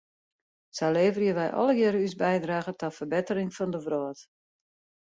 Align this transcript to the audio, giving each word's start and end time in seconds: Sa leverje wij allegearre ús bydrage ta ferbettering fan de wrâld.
Sa 0.69 0.89
leverje 0.95 1.31
wij 1.39 1.49
allegearre 1.59 1.99
ús 2.07 2.15
bydrage 2.25 2.73
ta 2.79 2.87
ferbettering 2.97 3.49
fan 3.57 3.71
de 3.73 3.79
wrâld. 3.85 4.19